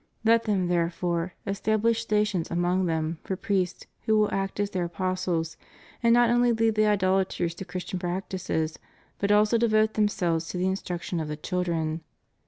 Let 0.25 0.45
them, 0.45 0.67
therefore, 0.67 1.35
estabhsh 1.45 1.97
stations 1.97 2.49
among 2.49 2.87
them 2.87 3.19
for 3.23 3.35
priests 3.35 3.85
who 4.07 4.17
will 4.17 4.33
act 4.33 4.59
as 4.59 4.71
their 4.71 4.85
apostles, 4.85 5.57
and 6.01 6.11
not 6.11 6.31
only 6.31 6.51
lead 6.51 6.73
the 6.73 6.87
idol 6.87 7.19
aters 7.23 7.53
to 7.57 7.65
Christian 7.65 7.99
practices, 7.99 8.79
but 9.19 9.31
also 9.31 9.59
devote 9.59 9.93
themselves 9.93 10.47
to 10.49 10.57
the 10.57 10.65
instruction 10.65 11.19
of 11.19 11.27
the 11.27 11.37
children. 11.37 12.01